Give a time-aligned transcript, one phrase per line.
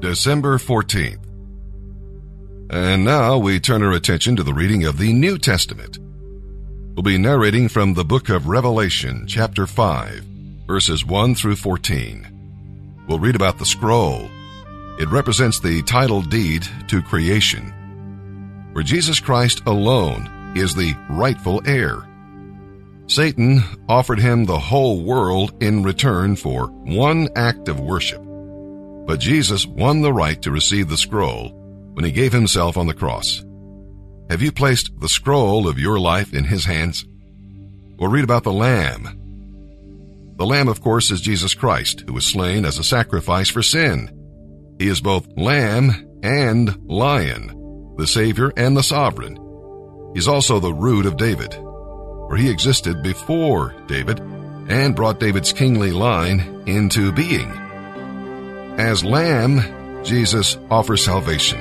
[0.00, 1.18] December 14th.
[2.70, 5.98] And now we turn our attention to the reading of the New Testament.
[6.94, 10.22] We'll be narrating from the book of Revelation, chapter 5,
[10.68, 13.04] verses 1 through 14.
[13.08, 14.30] We'll read about the scroll.
[15.00, 17.72] It represents the title deed to creation,
[18.74, 22.06] where Jesus Christ alone is the rightful heir.
[23.08, 28.27] Satan offered him the whole world in return for one act of worship.
[29.08, 31.48] But Jesus won the right to receive the scroll
[31.94, 33.42] when he gave himself on the cross.
[34.28, 37.06] Have you placed the scroll of your life in his hands?
[37.98, 40.34] Or read about the Lamb.
[40.36, 44.10] The Lamb, of course, is Jesus Christ, who was slain as a sacrifice for sin.
[44.78, 49.38] He is both Lamb and Lion, the Savior and the Sovereign.
[50.14, 54.20] He's also the root of David, for he existed before David
[54.68, 57.67] and brought David's kingly line into being.
[58.78, 61.58] As Lamb, Jesus offers salvation.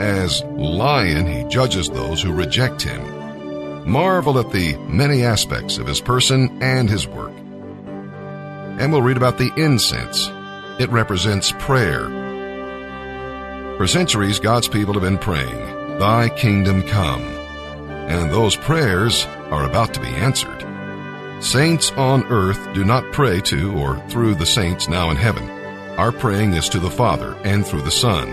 [0.00, 3.90] As Lion, he judges those who reject him.
[3.90, 7.34] Marvel at the many aspects of his person and his work.
[8.78, 10.28] And we'll read about the incense.
[10.78, 12.06] It represents prayer.
[13.76, 17.22] For centuries, God's people have been praying, Thy kingdom come.
[18.08, 20.64] And those prayers are about to be answered.
[21.42, 25.59] Saints on earth do not pray to or through the saints now in heaven.
[25.98, 28.28] Our praying is to the Father and through the Son.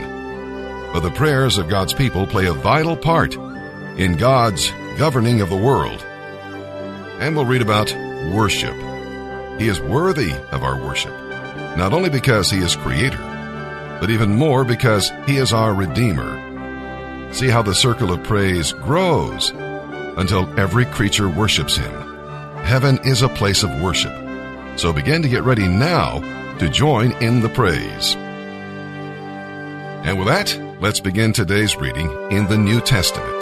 [0.94, 5.58] But the prayers of God's people play a vital part in God's governing of the
[5.58, 6.02] world.
[7.20, 7.94] And we'll read about
[8.34, 8.76] worship.
[9.60, 11.14] He is worthy of our worship,
[11.78, 13.18] not only because He is Creator,
[14.00, 17.34] but even more because He is our Redeemer.
[17.34, 21.92] See how the circle of praise grows until every creature worships Him.
[22.64, 24.14] Heaven is a place of worship.
[24.78, 26.22] So begin to get ready now
[26.60, 28.16] to join in the praise.
[30.06, 33.42] And with that, let's begin today's reading in the New Testament.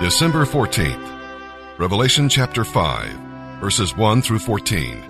[0.00, 3.08] December 14th, Revelation chapter 5,
[3.60, 5.02] verses 1 through 14.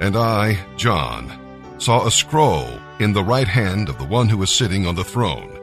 [0.00, 1.38] And I, John,
[1.78, 2.68] saw a scroll
[2.98, 5.56] in the right hand of the one who was sitting on the throne.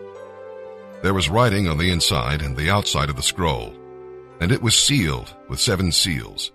[1.03, 3.75] There was writing on the inside and the outside of the scroll,
[4.39, 6.51] and it was sealed with seven seals.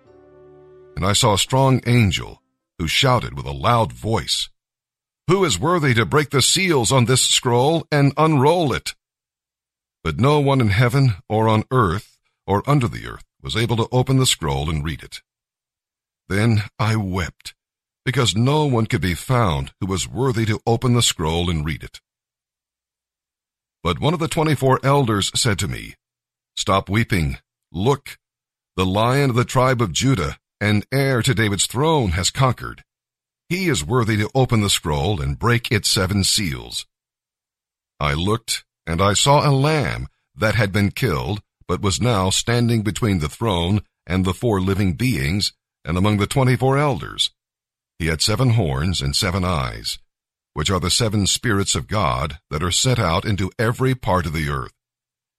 [0.97, 2.43] And I saw a strong angel
[2.79, 4.49] who shouted with a loud voice,
[5.29, 8.95] Who is worthy to break the seals on this scroll and unroll it?
[10.05, 13.89] But no one in heaven or on earth or under the earth was able to
[13.93, 15.23] open the scroll and read it.
[16.29, 17.55] Then I wept,
[18.05, 21.83] because no one could be found who was worthy to open the scroll and read
[21.83, 22.01] it.
[23.83, 25.95] But one of the twenty-four elders said to me,
[26.57, 27.39] Stop weeping.
[27.73, 28.19] Look,
[28.77, 32.85] the lion of the tribe of Judah and heir to David's throne has conquered.
[33.49, 36.87] He is worthy to open the scroll and break its seven seals.
[37.99, 40.07] I looked, and I saw a lamb
[40.37, 44.93] that had been killed, but was now standing between the throne and the four living
[44.93, 45.53] beings,
[45.85, 47.33] and among the twenty-four elders.
[47.99, 49.99] He had seven horns and seven eyes,
[50.55, 54.33] which are the seven spirits of God that are sent out into every part of
[54.33, 54.73] the earth.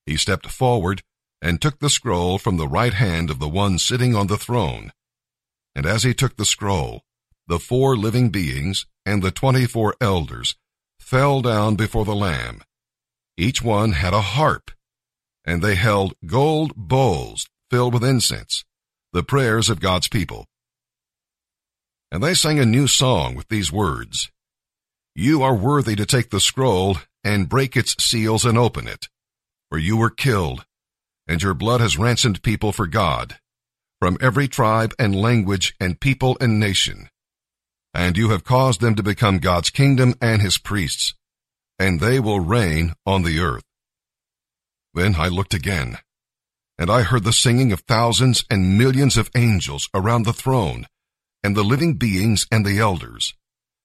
[0.05, 1.01] He stepped forward
[1.41, 4.91] and took the scroll from the right hand of the one sitting on the throne.
[5.75, 7.01] And as he took the scroll,
[7.47, 10.55] the four living beings and the twenty-four elders
[10.99, 12.63] fell down before the Lamb.
[13.37, 14.71] Each one had a harp,
[15.43, 18.63] and they held gold bowls filled with incense,
[19.11, 20.45] the prayers of God's people.
[22.11, 24.31] And they sang a new song with these words,
[25.15, 29.09] You are worthy to take the scroll and break its seals and open it,
[29.69, 30.65] for you were killed,
[31.27, 33.39] and your blood has ransomed people for God
[34.03, 37.07] from every tribe and language and people and nation.
[37.93, 41.13] And you have caused them to become God's kingdom and his priests,
[41.79, 43.63] and they will reign on the earth.
[44.93, 45.99] Then I looked again,
[46.77, 50.85] and I heard the singing of thousands and millions of angels around the throne,
[51.41, 53.33] and the living beings and the elders.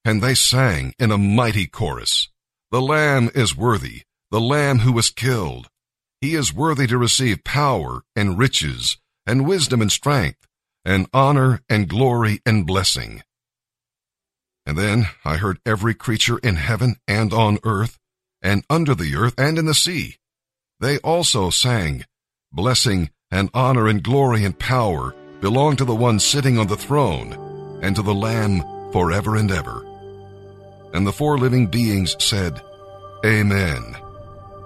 [0.03, 2.27] And they sang in a mighty chorus,
[2.71, 4.01] The Lamb is worthy,
[4.31, 5.69] the Lamb who was killed.
[6.19, 8.97] He is worthy to receive power and riches
[9.29, 10.47] and wisdom and strength,
[10.83, 13.21] and honor and glory and blessing.
[14.65, 17.99] And then I heard every creature in heaven and on earth,
[18.41, 20.15] and under the earth and in the sea.
[20.79, 22.05] They also sang,
[22.51, 27.33] Blessing and honor and glory and power belong to the one sitting on the throne,
[27.83, 29.85] and to the Lamb forever and ever.
[30.91, 32.63] And the four living beings said,
[33.23, 33.95] Amen.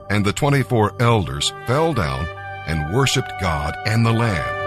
[0.10, 2.26] And the twenty-four elders fell down
[2.68, 4.62] and worshiped God and the Lamb.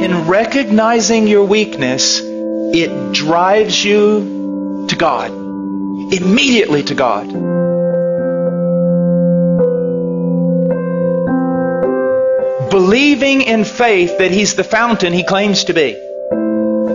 [0.00, 5.30] In recognizing your weakness, it drives you to God,
[6.12, 7.50] immediately to God.
[12.70, 16.09] believing in faith that he's the fountain he claims to be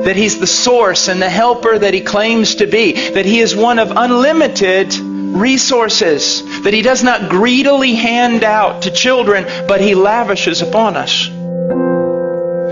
[0.05, 3.55] that He's the source and the helper that He claims to be, that He is
[3.55, 9.95] one of unlimited resources, that He does not greedily hand out to children, but He
[9.95, 11.25] lavishes upon us.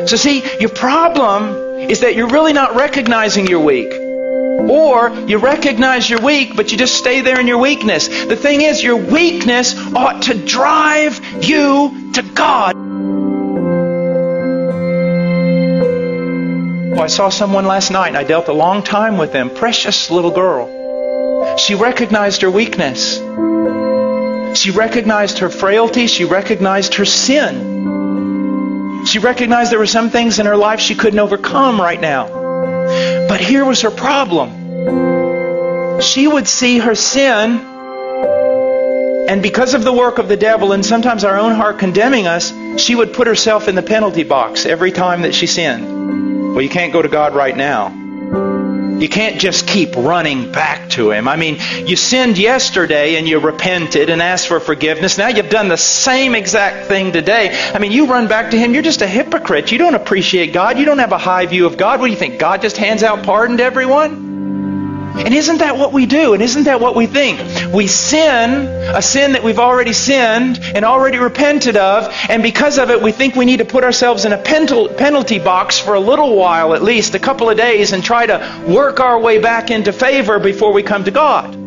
[0.10, 3.92] So, see, your problem is that you're really not recognizing you're weak.
[3.94, 8.08] Or you recognize you're weak, but you just stay there in your weakness.
[8.08, 12.93] The thing is, your weakness ought to drive you to God.
[17.04, 19.50] I saw someone last night and I dealt a long time with them.
[19.50, 21.58] Precious little girl.
[21.58, 23.18] She recognized her weakness.
[24.58, 26.08] She recognized her frailty.
[26.08, 29.04] She recognized her sin.
[29.06, 32.30] She recognized there were some things in her life she couldn't overcome right now.
[33.28, 36.00] But here was her problem.
[36.00, 37.60] She would see her sin,
[39.28, 42.54] and because of the work of the devil and sometimes our own heart condemning us,
[42.82, 45.93] she would put herself in the penalty box every time that she sinned.
[46.54, 47.90] Well, you can't go to God right now.
[49.00, 51.28] You can't just keep running back to Him.
[51.28, 51.58] I mean,
[51.88, 55.18] you sinned yesterday and you repented and asked for forgiveness.
[55.18, 57.50] Now you've done the same exact thing today.
[57.74, 58.72] I mean, you run back to Him.
[58.72, 59.72] You're just a hypocrite.
[59.72, 60.78] You don't appreciate God.
[60.78, 62.00] You don't have a high view of God.
[62.00, 62.40] What do you think?
[62.40, 64.33] God just hands out pardon to everyone?
[65.16, 66.34] And isn't that what we do?
[66.34, 67.40] And isn't that what we think?
[67.74, 72.90] We sin, a sin that we've already sinned and already repented of, and because of
[72.90, 76.36] it, we think we need to put ourselves in a penalty box for a little
[76.36, 79.94] while, at least a couple of days, and try to work our way back into
[79.94, 81.64] favor before we come to God.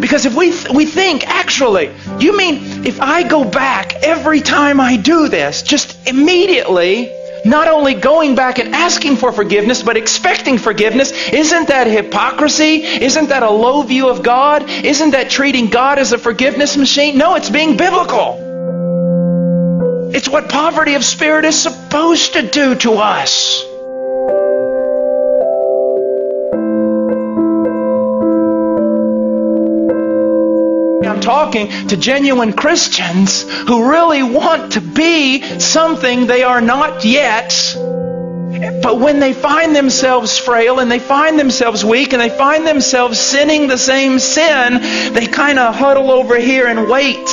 [0.00, 1.90] Because if we, th- we think, actually,
[2.20, 7.12] you mean if I go back every time I do this, just immediately,
[7.48, 11.12] not only going back and asking for forgiveness, but expecting forgiveness.
[11.32, 12.82] Isn't that hypocrisy?
[12.84, 14.68] Isn't that a low view of God?
[14.68, 17.18] Isn't that treating God as a forgiveness machine?
[17.18, 18.44] No, it's being biblical.
[20.14, 23.67] It's what poverty of spirit is supposed to do to us.
[31.08, 37.52] I'm talking to genuine Christians who really want to be something they are not yet.
[38.82, 43.18] But when they find themselves frail and they find themselves weak and they find themselves
[43.18, 47.28] sinning the same sin, they kind of huddle over here and wait.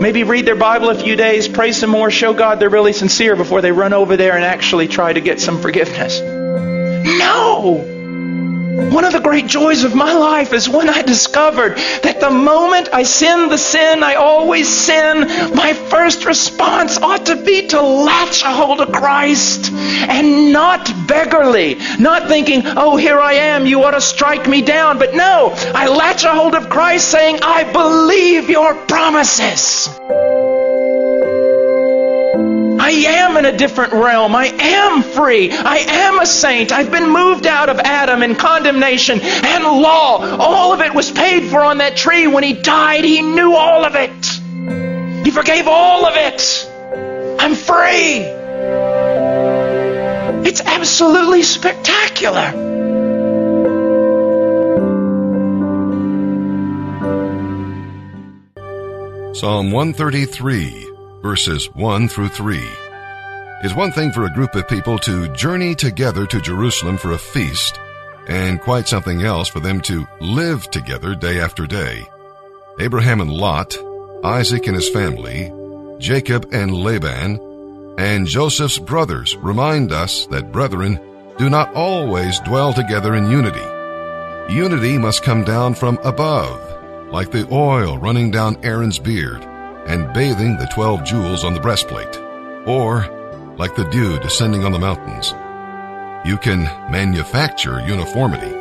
[0.00, 3.34] Maybe read their Bible a few days, pray some more, show God they're really sincere
[3.34, 6.20] before they run over there and actually try to get some forgiveness.
[6.20, 7.95] No!
[8.76, 12.90] One of the great joys of my life is when I discovered that the moment
[12.92, 15.20] I sin the sin I always sin,
[15.54, 21.78] my first response ought to be to latch a hold of Christ and not beggarly,
[21.98, 24.98] not thinking, oh, here I am, you ought to strike me down.
[24.98, 29.88] But no, I latch a hold of Christ saying, I believe your promises.
[32.86, 34.36] I am in a different realm.
[34.36, 35.50] I am free.
[35.50, 36.70] I am a saint.
[36.70, 40.24] I've been moved out of Adam and condemnation and law.
[40.38, 42.28] All of it was paid for on that tree.
[42.28, 44.24] When he died, he knew all of it.
[45.24, 46.70] He forgave all of it.
[47.40, 48.22] I'm free.
[50.48, 52.52] It's absolutely spectacular.
[59.34, 60.85] Psalm 133
[61.26, 62.56] verses 1 through 3.
[63.64, 67.18] It's one thing for a group of people to journey together to Jerusalem for a
[67.18, 67.80] feast,
[68.28, 72.06] and quite something else for them to live together day after day.
[72.78, 73.76] Abraham and Lot,
[74.22, 75.52] Isaac and his family,
[75.98, 77.40] Jacob and Laban,
[77.98, 81.00] and Joseph's brothers remind us that brethren
[81.38, 83.66] do not always dwell together in unity.
[84.54, 86.60] Unity must come down from above,
[87.10, 89.44] like the oil running down Aaron's beard
[89.86, 92.16] and bathing the twelve jewels on the breastplate,
[92.66, 93.06] or
[93.56, 95.32] like the dew descending on the mountains.
[96.28, 98.52] You can manufacture uniformity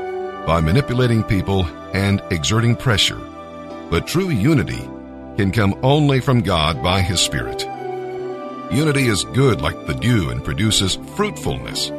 [0.45, 3.19] by manipulating people and exerting pressure,
[3.89, 4.89] but true unity
[5.37, 7.65] can come only from God by His Spirit.
[8.71, 11.91] Unity is good like the dew and produces fruitfulness.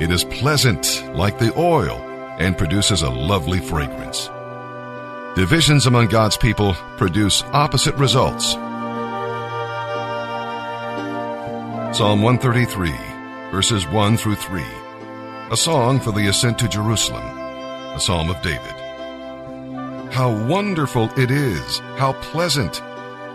[0.00, 1.96] It is pleasant like the oil
[2.38, 4.28] and produces a lovely fragrance.
[5.34, 8.52] Divisions among God's people produce opposite results.
[11.96, 12.90] Psalm 133,
[13.50, 14.62] verses 1 through 3.
[15.50, 17.24] A song for the ascent to Jerusalem.
[17.24, 18.74] A psalm of David.
[20.12, 22.82] How wonderful it is, how pleasant,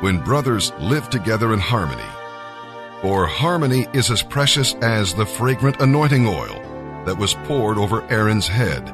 [0.02, 2.04] when brothers live together in harmony.
[3.02, 6.62] For harmony is as precious as the fragrant anointing oil
[7.06, 8.86] that was poured over Aaron's head,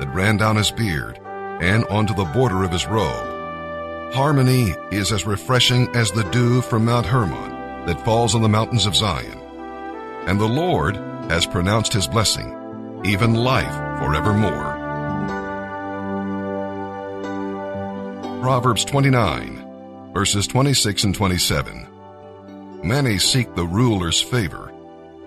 [0.00, 1.20] that ran down his beard,
[1.60, 4.14] and onto the border of his robe.
[4.14, 8.86] Harmony is as refreshing as the dew from Mount Hermon that falls on the mountains
[8.86, 9.38] of Zion.
[10.26, 10.96] And the Lord
[11.30, 14.76] has pronounced his blessing, even life forevermore.
[18.40, 21.86] Proverbs 29, verses 26 and 27.
[22.82, 24.72] Many seek the ruler's favor,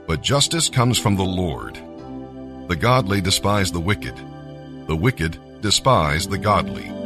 [0.08, 1.76] but justice comes from the Lord.
[2.68, 4.16] The godly despise the wicked.
[4.88, 7.01] The wicked despise the godly.